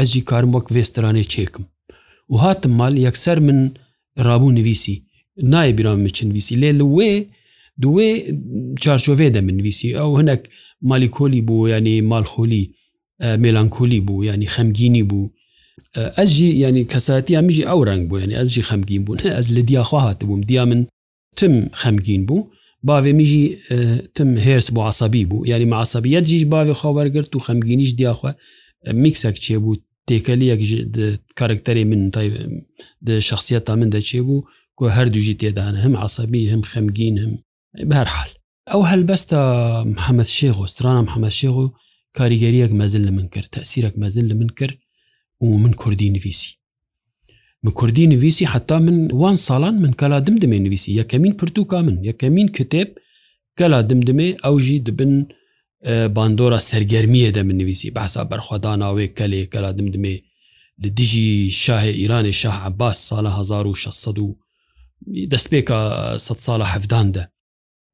ئەجی 0.00 0.20
کارم 0.30 0.50
وەک 0.54 0.66
وێسترانێ 0.74 1.24
چێکم 1.32 1.64
و 2.32 2.36
هاتم 2.42 2.70
مال 2.78 2.94
یەکسەر 3.08 3.38
من 3.46 3.60
ڕابوو 4.26 4.50
نویسی 4.58 4.96
نایە 5.36 5.72
بیرامە 5.78 6.08
چنویسی 6.16 6.54
لێ 6.62 6.70
لێ 6.80 7.12
دوێ 7.82 8.06
چارچۆڤێ 8.82 9.28
دەمنویسی 9.36 9.90
ئەو 9.98 10.10
هەنک 10.20 10.42
مالیکۆلی 10.90 11.40
بوو 11.48 11.68
ینی 11.74 11.96
مالخۆلی 12.10 12.64
مێلانکۆلی 13.42 14.00
بوو 14.06 14.24
ینی 14.28 14.48
خەمگینی 14.54 15.02
بوو 15.10 15.30
ئەسجی 16.16 16.48
ینی 16.64 16.82
کەساتی 16.92 17.34
ئەمیژی 17.38 17.64
ئەو 17.70 17.80
ڕنگ 17.88 18.04
بوو 18.10 18.18
ینی 18.24 18.34
ئەسجی 18.40 18.62
خەمگین 18.68 19.02
بوون 19.06 19.18
ئەس 19.38 19.46
لە 19.56 19.62
دیاخوا 19.68 19.98
هاات 20.04 20.20
بووم 20.28 20.40
دیا 20.50 20.64
من 20.70 20.80
تم 21.38 21.54
خەمگین 21.82 22.22
بوو 22.28 22.42
باێ 22.86 23.12
میژی 23.18 23.42
تم 24.16 24.30
هێرس 24.46 24.68
بۆ 24.74 24.80
عسابی 24.90 25.24
بوو 25.30 25.46
ینی 25.50 25.64
معسابیت 25.74 26.24
جیش 26.30 26.44
باێ 26.52 26.72
خاوەرگرت 26.82 27.30
و 27.36 27.38
خەمگینیش 27.46 27.90
دیاخوا 27.98 28.30
میکسەک 29.04 29.36
چێ 29.44 29.54
بوو 29.64 29.72
تێکەلیەک 30.10 30.60
کارکتەری 31.40 31.84
من 31.90 32.02
شخصیت 33.28 33.62
تا 33.66 33.74
من 33.80 33.90
دەچێ 33.94 34.16
بوو 34.26 34.38
گۆ 34.80 34.86
هەردووژی 34.96 35.36
تێدان 35.40 35.74
هەم 35.84 35.94
عسەبی 36.04 36.48
هەم 36.52 36.62
خەمگینم 36.70 37.32
بەرحال 37.90 38.30
ئەو 38.70 38.80
هەلبەستە 38.90 39.40
محەممەد 39.94 40.30
شێغ 40.38 40.56
و 40.62 40.66
سرانم 40.76 41.06
حەمە 41.14 41.30
شێغ 41.40 41.56
و 41.62 41.66
کاریگەریەک 42.18 42.72
مەزل 42.80 43.02
لە 43.08 43.12
من 43.16 43.26
کرد 43.34 43.48
تەسیرەک 43.56 43.94
مەزل 44.02 44.24
لە 44.30 44.34
من 44.40 44.50
کرد 44.58 44.78
و 45.42 45.46
من 45.62 45.72
کوردی 45.82 46.10
نویسی 46.16 46.52
من 47.62 47.72
کوردی 47.78 48.06
نویسی 48.14 48.44
حتا 48.52 48.78
من 48.86 48.96
وان 49.20 49.36
ساڵان 49.48 49.74
من 49.84 49.92
کەلا 50.00 50.18
دمدمێ 50.26 50.58
نویسی 50.66 50.90
یەکەمین 51.02 51.34
پرتوکا 51.40 51.80
من 51.86 51.96
یەکەمین 52.10 52.48
کتێب 52.56 52.88
کەلا 53.58 53.80
دمدمێ 53.90 54.28
ئەوژی 54.44 54.78
دبن 54.86 55.12
باندۆرە 56.16 56.60
سەرگەرمیە 56.70 57.30
دە 57.36 57.42
من 57.48 57.56
نویسی 57.60 57.90
بەسا 57.98 58.22
بەرخواداناوێ 58.30 59.06
کەلێ 59.18 59.40
کەلا 59.52 59.70
دمدمێ 59.78 60.14
لە 60.82 60.88
دژی 60.98 61.28
شاهێ 61.64 61.92
ئیرانی 62.00 62.32
شاه 62.32 62.56
عباس 62.66 62.98
ساە 63.10 63.14
1600 63.14 64.16
دەستپێکە 65.32 65.80
سە 66.24 66.34
ساڵە 66.46 66.66
هەفداندا 66.74 67.24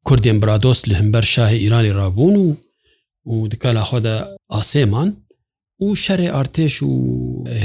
کوردی 0.07 0.31
ئەمبرادۆس 0.33 0.79
لە 0.91 0.95
هەمبەر 1.01 1.25
شاهی 1.35 1.61
ئیرانی 1.63 1.93
رابوون 1.99 2.37
و 2.41 2.47
و 3.35 3.49
دکە 3.53 3.67
لاخوادا 3.77 4.17
ئاسێمان 4.53 5.09
و 5.85 5.95
شەرێ 6.05 6.29
ئارتێش 6.35 6.77
و 6.83 6.95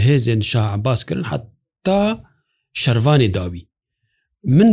هێزێن 0.05 0.41
شاعباس 0.51 1.01
کردن 1.05 1.25
حتا 1.31 2.01
شەروانی 2.81 3.29
داوی 3.35 3.67
من 4.57 4.69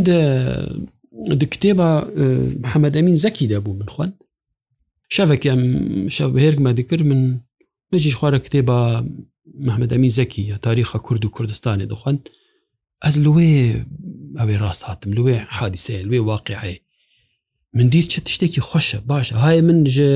کتێبە 1.52 1.88
محەممەدەمین 2.62 3.16
زەکی 3.24 3.46
دەبوو 3.52 3.78
من 3.80 3.88
خوند 3.94 4.14
شەفێکم 5.14 5.60
شەهێرکمە 6.16 6.70
دکرد 6.78 7.02
من 7.10 7.20
بژی 7.92 8.12
خوارە 8.18 8.38
کتێبە 8.46 8.78
محەممەدەمی 9.66 10.12
زەکی 10.18 10.42
یا 10.50 10.56
تاریخە 10.66 10.98
کورد 11.06 11.22
و 11.24 11.30
کوردستانی 11.36 11.86
دەخواند 11.92 12.22
ئەس 13.04 13.14
لێ 13.24 13.50
ئەوێ 14.38 14.56
ڕاستاتم 14.64 15.10
لێ 15.16 15.36
حادیسێ 15.56 15.96
لێ 16.10 16.18
واقعی 16.30 16.76
من 17.76 17.86
دیر 17.92 18.04
چه 18.12 18.18
tiştekî 18.26 18.60
xweşe 18.68 18.98
baş 19.10 19.26
hay 19.44 19.58
min 19.68 19.78
ji 19.94 20.08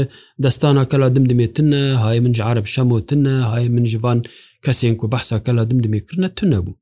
destana 0.44 0.84
kela 0.90 1.08
dim 1.14 1.24
dimê 1.30 1.48
tune 1.54 1.84
hay 2.02 2.18
min 2.24 2.32
ji 2.36 2.42
arab 2.50 2.66
şemo 2.74 2.98
tune 3.08 3.36
hay 3.52 3.64
min 3.74 3.84
ji 3.90 3.98
van 4.02 4.18
kesên 4.64 4.94
ku 5.00 5.04
behsa 5.12 5.36
kela 5.44 5.64
dim 5.70 5.78
dimê 5.84 6.00
kirine 6.06 6.28
tune 6.38 6.58
bû 6.66 6.72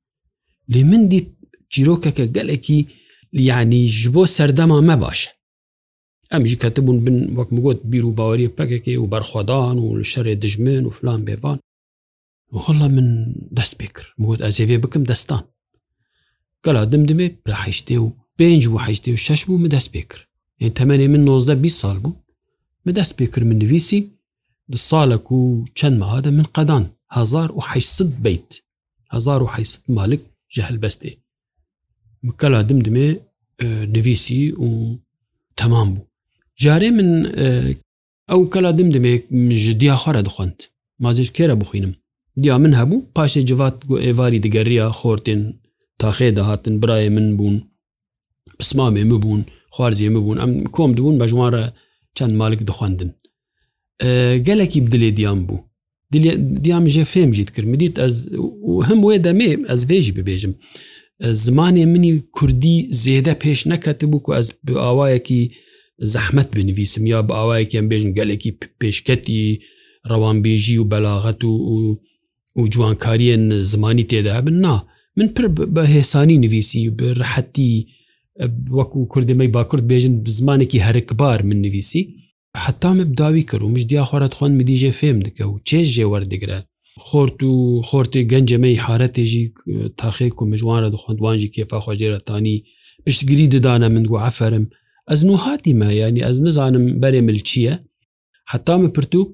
lê 0.72 0.80
min 0.90 1.02
dît 1.10 1.26
çîrokeke 1.72 2.26
gelekî 2.36 2.78
yanî 3.48 3.82
ji 3.96 4.08
bo 4.14 4.22
serdema 4.36 4.78
me 4.88 4.96
baş 5.02 5.20
em 6.36 6.42
jî 6.50 6.56
ketibûn 6.62 6.98
bin 7.06 7.16
wek 7.38 7.48
mi 7.54 7.60
got 7.64 7.78
bîr 7.90 8.02
û 8.10 8.12
bawerî 8.18 8.46
pekekê 8.58 8.94
û 9.02 9.04
berxwedan 9.14 9.76
û 9.84 9.86
li 10.00 10.04
şerê 10.12 10.34
dijmin 10.42 10.84
û 10.88 10.90
filan 10.98 11.20
bêvan 11.28 11.58
Holla 12.64 12.88
min 12.96 13.08
dest 13.56 13.74
pê 13.80 13.86
kir 13.96 14.06
got 14.26 14.40
ez 14.48 14.56
êvê 14.64 14.76
bikim 14.82 15.04
destan 15.12 15.42
گەلا 16.66 16.82
دمدمێ 16.92 17.26
پراحیشتێ 17.44 17.96
و 18.04 18.14
پێنج 18.38 18.62
و 18.68 18.74
حیشتێ 18.84 19.10
و 19.14 19.22
شش 19.26 19.40
بوو 19.46 19.58
مدەست 19.64 19.88
پێ 19.94 20.02
کرد 20.10 20.26
هێن 20.60 20.72
تەمەێ 20.78 21.08
من 21.12 21.22
19 21.24 21.54
20 21.54 21.78
سال 21.80 21.96
بوو 22.02 22.14
مدەست 22.86 23.12
پێ 23.18 23.26
کرد 23.32 23.44
من 23.50 23.58
نوویسی 23.62 24.00
ساڵک 24.88 25.26
و 25.32 25.40
چەند 25.78 25.96
مەهادە 26.02 26.28
من 26.36 26.42
قەدان 26.56 26.84
1970 27.10 28.14
بیت 28.24 28.50
1970 29.10 29.90
مالک 29.96 30.20
جەهل 30.56 30.76
بەستێ 30.82 31.10
مکەلا 32.26 32.60
دمدمێ 32.70 33.08
نوویسی 33.94 34.42
و 34.52 34.68
تەمام 35.58 35.88
بوو 35.94 36.04
جارێ 36.64 36.90
من 36.96 37.10
ئەو 38.30 38.40
کەلا 38.52 38.70
دمدمێ 38.80 39.14
ژدیا 39.64 39.96
خۆرە 40.02 40.22
دخواند 40.28 40.58
مازیش 41.00 41.30
کێرە 41.36 41.54
بخوێنم 41.62 41.94
دیا 42.42 42.56
من 42.58 42.72
هەبوو 42.80 43.00
پاشێ 43.18 43.38
جوات 43.48 43.76
گو 43.88 43.96
ئێواری 44.04 44.40
دگەریە 44.46 44.86
خۆرتێن 45.00 45.42
تاخێ 46.00 46.28
دەهاتن 46.38 46.74
برایە 46.82 47.10
من 47.16 47.28
بوون 47.36 47.56
پسمامێ 48.60 49.04
مبوون 49.10 49.42
خوارزیێ 49.76 50.10
مبوون 50.16 50.38
ئەم 50.42 50.50
کۆم 50.76 50.90
دوبوون 50.96 51.16
بە 51.20 51.26
ژوارە 51.32 51.64
چەند 52.18 52.34
مالک 52.40 52.60
دەخواندن 52.70 53.10
gelekî 54.48 54.80
dilê 54.92 55.10
diyan 55.18 55.40
bû 55.48 55.56
diyam 56.64 56.84
ji 56.94 57.00
fêm 57.12 57.30
jî 57.36 57.44
dikir 57.48 57.64
midît 57.72 57.94
ez 58.06 58.14
him 58.88 58.98
wê 59.06 59.16
demê 59.26 59.50
ez 59.72 59.80
vê 59.90 59.98
jî 60.04 60.12
bibêjim 60.18 60.52
zimanê 61.44 61.82
minî 61.94 62.12
Kurdî 62.36 62.76
zêde 63.02 63.34
pêş 63.42 63.58
neketibû 63.72 64.18
ku 64.24 64.30
ez 64.40 64.48
bi 64.66 64.72
awayekî 64.90 65.42
zehmet 66.14 66.48
binivîsim 66.56 67.02
ya 67.12 67.18
bi 67.28 67.32
awayekî 67.42 67.74
em 67.80 67.86
bêjim 67.92 68.10
gelekî 68.18 68.50
pêşketî 68.80 69.40
rewanbêjî 70.12 70.74
û 70.82 70.84
belaxet 70.92 71.40
û 71.50 71.52
û 72.58 72.60
ciwankariyên 72.72 73.44
zimanî 73.72 74.04
têde 74.10 74.30
hebin 74.38 74.56
na 74.64 74.76
من 75.20 75.28
پر 75.28 75.48
بە 75.74 75.86
هێسانی 75.88 76.38
نویسی 76.44 76.90
بڕحەتی 76.98 77.86
وەکو 78.78 79.00
کوردمەی 79.14 79.48
باکورد 79.56 79.84
بێژن 79.92 80.14
زمانێکی 80.38 80.84
هەرکبار 80.86 81.42
من 81.42 81.56
نویسی 81.66 82.02
حتا 82.64 82.90
مبداوی 82.94 83.42
کرد 83.50 83.62
و 83.62 83.68
مشدیا 83.74 84.04
خۆرەت 84.10 84.34
خوۆن 84.38 84.52
مدیژێ 84.60 84.90
فێم 85.00 85.18
دکە 85.26 85.44
و 85.46 85.58
چێژ 85.68 85.86
ژێ 85.96 86.06
وەردەگرە 86.12 86.58
خۆرت 87.08 87.38
و 87.50 87.82
خۆرتی 87.88 88.22
گەنجەمەی 88.32 88.82
حارەتێژی 88.84 89.44
تاخێک 90.00 90.36
و 90.42 90.48
مژوانە 90.52 90.88
دخواندوانژی 90.94 91.52
کێفا 91.54 91.78
خۆجێرەتانی 91.84 92.56
پشتگیری 93.06 93.46
ددانە 93.54 93.88
من 93.94 94.04
و 94.06 94.16
عفەرم 94.28 94.66
ئەس 95.10 95.20
نوهاتیمە 95.28 95.88
ینی 96.02 96.22
ئەس 96.28 96.38
نزانم 96.46 96.84
بەرێ 97.02 97.20
مل 97.28 97.40
چییە 97.48 97.74
حتا 98.52 98.74
من 98.80 98.90
پرتوک 98.96 99.30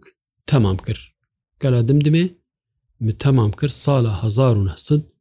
تەمام 0.50 0.76
کرد 0.86 1.02
کەلا 1.62 1.80
دمدمێ 1.88 2.24
من 3.04 3.12
تەمام 3.22 3.52
کرد 3.60 3.74
ساڵە 3.84 4.12
1900 4.24 5.15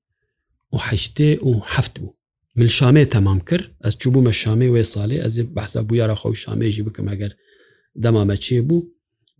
وحشتێ 0.73 1.31
و 1.47 1.51
هەفت 1.73 1.99
بوو 1.99 2.13
من 2.59 2.67
شامێ 2.77 3.05
تەمام 3.15 3.39
کرد 3.49 3.65
ئەس 3.85 3.95
چوو 4.01 4.11
بوومە 4.13 4.33
شامێ 4.41 4.67
وێ 4.73 4.83
ساڵێ 4.93 5.17
ئەزێ 5.25 5.43
بەسا 5.55 5.81
بوو 5.87 5.97
یارە 6.01 6.15
خۆ 6.21 6.27
شامێژی 6.43 6.83
بکەم 6.87 7.07
ئەگەر 7.11 7.31
دەمامە 8.03 8.35
چێ 8.45 8.59
بوو 8.69 8.85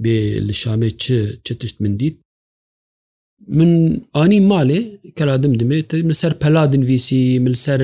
بێ 0.04 0.18
لە 0.48 0.54
شامێ 0.64 0.90
چ 1.04 1.06
چ 1.46 1.48
تشت 1.60 1.78
من 1.84 1.94
دیت 2.00 2.16
من 3.58 3.72
ئانی 4.16 4.40
مالێ 4.52 4.80
کەرادم 5.18 5.54
دمێت 5.62 5.90
من 6.08 6.16
سەر 6.22 6.34
پەلادن 6.42 6.82
ویسی 6.90 7.24
من 7.46 7.54
سەر 7.66 7.82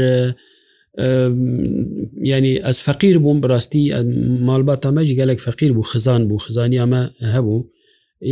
ینی 2.33 2.53
ئەس 2.67 2.77
فەقیر 2.85 3.17
بووم 3.23 3.37
بڕاستی 3.43 3.83
مالبات 4.49 4.81
ئەمەجی 4.87 5.17
گەلێک 5.19 5.39
فەقیر 5.47 5.71
بوو 5.75 5.87
خزان 5.91 6.21
بوو 6.27 6.43
خزانی 6.45 6.79
ئەمە 6.83 7.01
هەبوو 7.35 7.57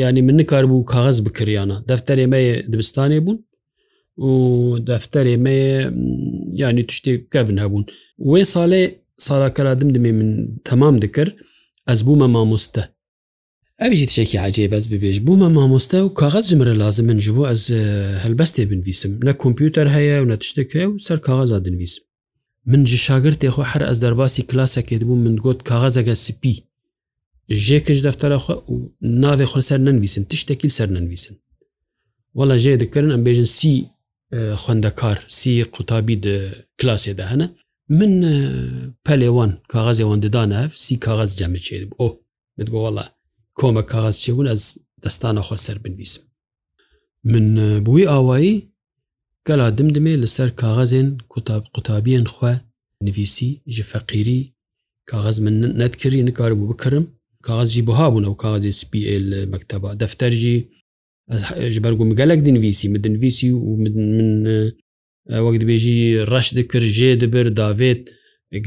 ینی 0.01 0.21
من 0.27 0.35
نکار 0.39 0.65
بوو 0.71 0.83
کاغز 0.91 1.17
بکریانە 1.25 1.77
دەفتەرێمە 1.89 2.41
دبستانێ 2.73 3.19
بوون 3.25 3.39
و 4.27 4.31
دەفتەرێ 4.89 5.35
مێ 5.45 5.61
ینی 6.63 6.83
تشتێک 6.89 7.21
کەڤن 7.33 7.57
هەبوون 7.63 7.85
وێ 8.29 8.41
ساڵێ 8.53 8.83
ساراکەرا 9.25 9.73
دمدمێ 9.81 10.11
من 10.19 10.29
تەمام 10.67 10.95
دکرد 11.03 11.33
ئەس 11.89 11.99
بوومە 12.07 12.27
مامۆستە 12.35 12.83
ئەویژی 13.81 14.07
تشێکی 14.11 14.37
عجێ 14.45 14.65
بەس 14.73 14.85
ببێژ 14.91 15.17
بوومە 15.25 15.49
مامۆستە 15.57 15.97
و 16.05 16.09
کاغەز 16.21 16.43
ژمرە 16.51 16.75
لازم 16.83 17.05
من 17.09 17.19
ژبوو 17.25 17.47
ئەس 17.49 17.63
هەلبەستێ 18.23 18.63
بنویسم 18.71 19.11
نە 19.27 19.33
کۆمپیوتەر 19.41 19.87
هەیە 19.95 20.17
و 20.21 20.25
نە 20.31 20.35
تشتێکە 20.43 20.81
و 20.91 20.95
سەر 21.05 21.17
کاغەزا 21.27 21.57
دنویسم 21.65 22.03
من 22.71 22.81
ji 22.89 22.97
شاگرتێخوا 23.07 23.65
هەر 23.71 23.83
ئەس 23.89 23.97
دەرباسی 24.03 24.43
کلاسەکێت 24.51 25.03
بوو 25.07 25.15
من 25.25 25.35
گوت 25.43 25.59
کاغەزەگە 25.69 26.13
سپی 26.25 26.55
ژێکش 27.67 27.99
دەفتەرەخوا 28.07 28.55
و 28.71 28.75
ناوێ 29.21 29.45
خۆ 29.51 29.61
سەر 29.69 29.77
ننویسن 29.87 30.23
تشتێکی 30.31 30.69
سەر 30.77 30.89
ننویسن 30.95 31.35
وڵە 32.37 32.55
ژێ 32.63 32.73
دەکردن 32.81 33.11
ئەم 33.15 33.23
بێژن 33.27 33.49
سی 33.59 33.73
خوندکار 34.61 35.15
سی 35.37 35.51
قوتابی 35.73 36.15
د 36.25 36.27
کلاسێ 36.79 37.11
ده 37.19 37.25
هەنە 37.31 37.47
من 37.99 38.11
پەلێوان 39.05 39.51
کاغازێوان 39.73 40.19
ددانە 40.25 40.61
سی 40.83 40.95
کاغاز 41.05 41.29
جەمە 41.39 41.59
چێ 41.65 41.75
ئۆ 42.01 42.07
بگوڵە 42.57 43.05
کۆمە 43.59 43.83
کاغاز 43.91 44.15
چێبوون 44.23 44.47
ئەس 44.51 44.63
دەستانە 45.03 45.41
خۆ 45.47 45.55
سەر 45.65 45.77
بنویسم 45.83 46.21
من 47.31 47.45
بووی 47.85 48.09
ئاوایی 48.11 48.55
گەلا 49.47 49.65
دمدمێ 49.77 50.13
لەسەر 50.23 50.49
کاغازێن 50.61 51.07
قوتاب 51.31 51.63
قوتابیان 51.75 52.25
خوێ 52.33 52.53
نویسی 53.05 53.51
ji 53.75 53.81
فەقیری 53.91 54.39
کاغاز 55.11 55.35
من 55.45 55.55
نەتکردی 55.81 56.23
نکار 56.27 56.51
بوو 56.59 56.69
بکرم 56.73 57.05
کاغازی 57.47 57.81
بها 57.87 58.07
بوون 58.13 58.25
و 58.25 58.33
کاغازی 58.43 58.71
سپیل 58.81 59.25
مەکتتەبا 59.51 59.91
دەفتەرژی 60.01 60.59
ji 61.69 61.79
ber 61.83 61.91
got 61.93 62.17
gelek 62.17 62.41
dinvîsî 62.45 62.87
min 62.93 63.03
dinvîsî 63.05 63.49
û 63.63 63.69
min 63.81 63.95
wek 65.45 65.55
dibêjî 65.61 65.99
reş 66.33 66.47
dikir 66.57 66.81
jê 66.97 67.11
dibir 67.21 67.47
davêt 67.61 68.01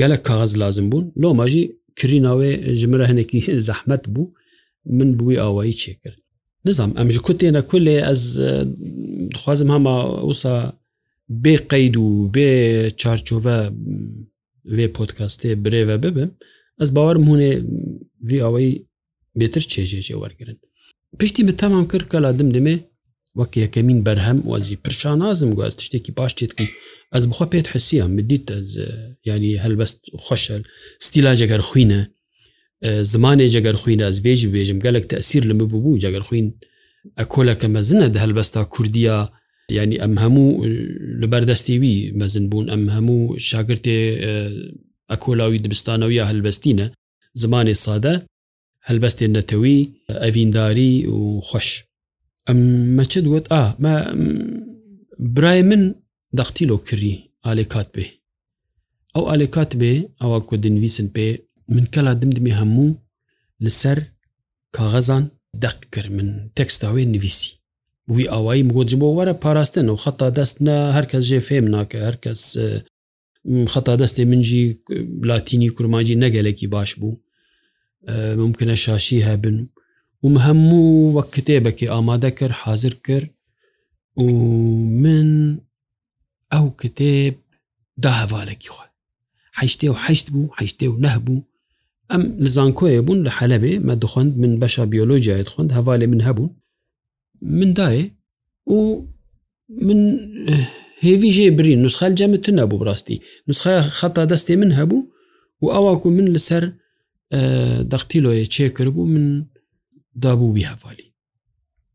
gelek 0.00 0.22
kaaz 0.28 0.50
lazim 0.60 0.86
bûn 0.92 1.04
loma 1.22 1.46
jî 1.52 1.62
kirîna 1.98 2.32
wê 2.40 2.52
ji 2.80 2.86
min 2.90 2.98
re 3.00 3.06
hinekî 3.10 3.38
zehmet 3.68 4.04
bû 4.14 4.22
min 4.98 5.10
bûî 5.18 5.38
awayî 5.48 5.72
çêkir 5.82 6.14
Nizam 6.64 6.90
em 7.00 7.08
ji 7.14 7.18
ku 7.26 7.32
têne 7.40 7.60
kulê 7.70 7.96
ez 8.12 8.22
dixwazim 9.34 9.68
hema 9.74 9.96
wisa 10.28 10.56
bê 11.44 11.56
qeyd 11.72 11.94
û 11.94 12.04
bê 12.34 12.48
çarçove 13.00 13.60
vê 14.76 14.86
podcastê 14.98 15.50
birêve 15.64 15.98
bibim 16.02 16.30
ez 16.82 16.96
bawerim 16.96 17.24
hûnê 17.28 17.52
vî 18.30 18.38
awayî 18.48 18.72
بێتر 19.40 19.62
چێژێژێ 19.72 20.16
وەرگن 20.22 20.58
پشتی 21.20 21.42
بە 21.48 21.52
تەمام 21.52 21.86
کرد 21.92 22.08
کە 22.12 22.14
لا 22.14 22.32
دم 22.32 22.48
دمێ 22.48 22.78
وەک 23.38 23.52
یەکەمین 23.56 23.98
بەرهەم 24.06 24.38
وازی 24.48 24.76
پرشان 24.76 25.18
نازم 25.18 25.50
گواز 25.50 25.76
تشتێکی 25.76 26.10
باش 26.16 26.32
تێتکەم 26.34 26.68
ئەس 27.14 27.26
بخوا 27.26 27.46
پێت 27.52 27.66
حسیە 27.72 28.06
مدیت 28.16 28.44
ینی 29.26 29.58
هەلبەست 29.64 30.00
خۆشە 30.24 30.56
ستیلا 31.00 31.34
جگەر 31.36 31.62
خوینە 31.68 31.98
زمانێ 33.12 33.46
جگەر 33.54 33.76
خوین 33.80 34.00
ئەس 34.06 34.16
بێژ 34.24 34.40
بێژم 34.54 34.78
گەلک 34.84 35.04
تەسیر 35.12 35.42
لەمە 35.50 35.64
بوو 35.72 35.98
جگەر 36.04 36.22
خوین 36.28 36.54
ئەکۆلەکە 37.20 37.68
مەزنە 37.76 38.06
دە 38.14 38.18
هەلبەستا 38.24 38.62
کوردیا 38.74 39.32
ینی 39.76 39.96
ئەم 40.02 40.14
هەموو 40.22 40.50
لە 41.20 41.26
بەردەستیوی 41.32 41.98
مەزن 42.20 42.44
بوون 42.50 42.66
ئەم 42.72 42.84
هەموو 42.96 43.38
شاگرتێ 43.50 43.98
ئەکۆلاوی 45.12 45.58
دبستانەوە 45.64 46.12
یا 46.18 46.24
هەلبەستینە 46.30 46.86
زمانی 47.42 47.74
سادە 47.84 48.14
هەلبەستێن 48.88 49.32
نەتەوی 49.36 49.78
ئەڤینداری 50.22 50.92
و 51.06 51.18
خۆش 51.48 51.68
ئەممە 52.48 53.04
چ 53.10 53.14
دوت 53.26 53.46
ئا 53.52 53.62
برای 55.36 55.60
من 55.70 55.82
دەختیلۆ 56.38 56.76
کردی 56.88 57.14
ئالێکات 57.46 57.88
بێ 57.96 58.06
ئەو 59.14 59.22
ئالێکات 59.30 59.70
بێ 59.80 59.92
ئەوە 60.20 60.38
کۆ 60.48 60.54
دنویسن 60.64 61.08
پێ 61.14 61.28
من 61.74 61.84
کەلا 61.94 62.12
دمدمی 62.22 62.56
هەموو 62.60 62.98
لەسەر 63.64 63.98
کاغەزان 64.76 65.24
دەق 65.64 65.78
کرد 65.92 66.12
من 66.16 66.28
تەکستاوێ 66.56 67.04
نویسی 67.14 67.48
وی 68.14 68.24
ئاوایی 68.32 68.66
مگۆجبۆ 68.68 69.08
وەرە 69.18 69.34
پاراستن 69.42 69.86
و 69.90 69.96
خەتا 70.04 70.28
دەست 70.38 70.56
نە 70.66 70.76
هەرکەس 70.96 71.22
ژێ 71.30 71.40
فێم 71.48 71.66
ناکە 71.74 71.98
هەرکەس 72.06 72.42
خەتا 73.72 73.94
دەستێ 74.02 74.24
منجی 74.32 74.64
لاتینی 75.30 75.70
کورماجی 75.76 76.20
نەگەلێکی 76.24 76.66
باش 76.74 76.90
بوو 77.00 77.14
ممکنە 78.10 78.74
شاشی 78.74 79.20
هەبن 79.22 79.66
وم 80.22 80.36
هەموو 80.38 81.12
وەک 81.16 81.28
کتێبەکی 81.36 81.90
ئامادە 81.92 82.30
کرد 82.38 82.52
حاضر 82.62 82.94
کرد 83.06 83.30
و 84.16 84.22
من 85.02 85.58
ئەو 86.52 86.66
کتێب 86.82 87.34
داهواالێکی 88.02 88.70
خۆ 88.74 88.84
حشتێ 89.58 89.88
و 89.90 89.92
حشت 89.94 90.28
بوو 90.32 90.50
حشتێ 90.58 90.86
و 90.88 91.00
نەهبوو 91.04 91.44
ئەم 92.12 92.22
لە 92.44 92.48
زانکۆیە 92.56 93.00
بوون 93.06 93.18
لە 93.26 93.30
حەلەبێ 93.38 93.74
مە 93.86 93.94
دخۆند 94.02 94.32
من 94.42 94.52
بەشا 94.60 94.84
بیۆلۆژیایت 94.90 95.48
خوند 95.52 95.70
هەوالێ 95.78 96.06
من 96.12 96.20
هەبوون 96.26 96.50
مندایێ 97.42 98.04
و 98.74 98.78
من 99.86 100.00
هێوی 101.06 101.30
ژێ 101.36 101.48
برین 101.58 101.82
نسخال 101.86 102.12
جەمتن 102.20 102.54
نەبوو 102.60 102.80
بڕاستی 102.80 103.20
نسخای 103.48 103.82
خەتا 103.98 104.22
دەستێ 104.32 104.54
من 104.62 104.70
هەبوو 104.78 105.08
و 105.62 105.66
ئەواکو 105.74 106.08
من 106.16 106.26
لەسەر 106.36 106.64
دەختیلۆیە 107.92 108.46
چێ 108.54 108.66
کردبوو 108.76 109.06
من 109.14 109.26
دابووی 110.22 110.68
هەوالی 110.72 111.06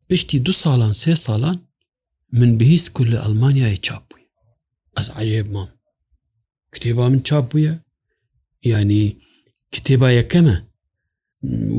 پشتی 0.09 0.37
دو 0.45 0.51
ساڵان 0.61 0.93
سێ 1.01 1.13
ساڵان 1.25 1.57
من 2.39 2.51
بهیست 2.59 2.87
کول 2.95 3.07
لە 3.13 3.17
ئەلمانیای 3.23 3.77
چاپ 3.85 4.03
بووی 4.09 4.31
ئەس 4.97 5.07
عجێب 5.19 5.47
مام 5.55 5.69
کتێبا 6.75 7.05
من 7.11 7.19
چاپ 7.27 7.45
بووە 7.51 7.71
ینی 8.71 9.05
کتێبا 9.75 10.09
یەکەمە 10.19 10.57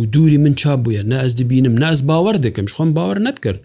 و 0.01 0.03
دووری 0.12 0.38
من 0.44 0.55
چاپ 0.62 0.79
بووە 0.85 1.03
نە 1.11 1.16
ئەس 1.23 1.33
دبینم 1.40 1.75
ناز 1.83 1.99
باوەەر 2.09 2.37
دەکەم 2.47 2.66
خۆم 2.77 2.90
باوەڕ 2.97 3.18
نەتکرد 3.27 3.61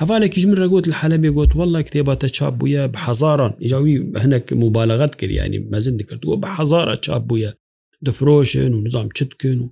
هەوالێکیش 0.00 0.44
من 0.48 0.56
ڕگوت 0.62 0.84
لە 0.90 0.94
حەلەبێ 1.00 1.30
گوت 1.36 1.50
وڵە 1.58 1.80
کتێباتە 1.88 2.28
چاپ 2.36 2.54
بووە 2.60 2.82
بە 2.94 2.98
حزاران 3.06 3.52
ئیجاوی 3.62 3.96
هەنک 4.22 4.46
مبالغت 4.62 5.12
کردیانی 5.20 5.58
مەزن 5.72 5.94
دەکردووە 6.00 6.36
بە 6.42 6.48
حزارە 6.58 6.94
چاپ 7.06 7.22
بووە 7.30 7.50
دەفرۆشن 8.08 8.70
و 8.76 8.80
نظام 8.86 9.08
چتکن 9.18 9.58
و 9.62 9.66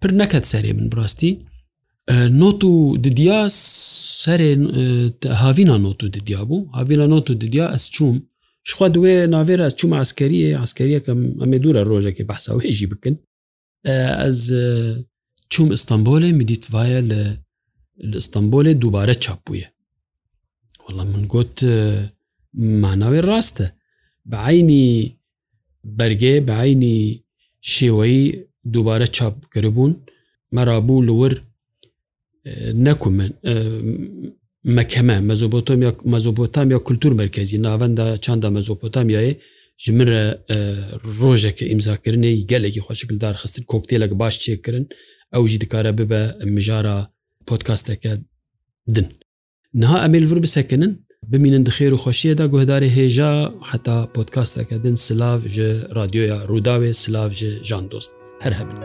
پر 0.00 0.10
نەکەت 0.20 0.44
سەرێ 0.52 0.72
من 0.78 0.88
بڕاستی 0.92 1.30
نۆت 2.40 2.60
و 2.64 2.72
ددیا 3.06 3.40
سەرێ 4.24 4.50
هاوینا 5.42 5.76
نۆت 5.84 6.00
و 6.04 6.08
ددیا 6.16 6.40
بوو 6.50 6.66
هاویلا 6.76 7.06
نۆت 7.12 7.26
و 7.30 7.34
ددیا 7.34 7.66
ئەس 7.76 7.84
چوم 7.94 8.16
شخوا 8.68 8.88
دوێ 8.94 9.16
ناوێر 9.34 9.60
ئەس 9.66 9.74
چوم 9.80 9.90
ئاسکەریە 9.98 10.48
ئاسکەریەکەم 10.60 11.20
ئەمێ 11.40 11.58
دوورە 11.62 11.82
ڕۆژێکی 11.90 12.24
بەحساوێژی 12.30 12.86
بکن 12.92 13.14
ئەز 14.20 14.40
چوم 15.52 15.68
ئستانبولێ 15.74 16.30
میدیتڤایە 16.38 17.00
لە 17.10 17.20
ئستانبولێ 18.20 18.72
دووبارە 18.82 19.14
چاپبووە 19.24 19.66
وڵە 20.84 21.04
من 21.12 21.24
گوت 21.32 21.56
ماناوێ 22.82 23.20
ڕاستە 23.28 23.66
بەعینی 24.32 24.88
بەرگێ 25.98 26.34
بەعینی 26.48 27.21
شێوەی 27.72 28.18
دووبارە 28.74 29.06
چاپکردبوون 29.16 29.92
مەرابوو 30.56 31.04
لور 31.08 31.32
نەکو 32.86 33.08
من 33.18 33.30
مەکەمە 34.78 35.16
مەزۆبۆتۆم 35.30 35.78
مەزۆبۆتام 36.14 36.66
یا 36.74 36.78
کولتور 36.86 37.12
مرکزی 37.22 37.58
ناوەندا 37.66 38.04
چنددە 38.24 38.48
مەزۆپۆتامیایە 38.56 39.34
ji 39.82 39.90
min 39.98 40.06
re 40.12 40.22
rojeke 41.20 41.64
imzakirinê 41.74 42.30
gelekî 42.52 42.80
xşikildar 42.90 43.34
xistin 43.42 43.62
kokteylek 43.72 44.12
baş 44.22 44.34
çêkirin 44.44 44.84
ew 45.36 45.46
jî 45.50 45.60
dikare 45.60 45.98
bibe 45.98 46.22
mijara 46.44 47.10
podcasteke 47.46 48.12
din. 48.94 49.06
Niha 49.74 50.04
em 50.06 50.12
vir 50.12 50.42
bisekinin 50.42 50.92
ببینن 51.32 51.62
دخێر 51.62 51.92
و 51.94 52.02
خۆشیەدا 52.04 52.46
گوهداری 52.52 52.90
هێژا 52.96 53.34
حتا 53.70 53.98
پۆتکاستەکە 54.14 54.74
دن 54.84 54.94
سلااف 55.06 55.40
ji 55.56 55.62
رادیۆیا 55.98 56.36
ڕووداوێ 56.50 56.90
سلااف 57.02 57.30
ji 57.40 57.46
ژان 57.68 57.84
دۆست 57.92 58.12
هەر 58.44 58.52
هەبن. 58.58 58.78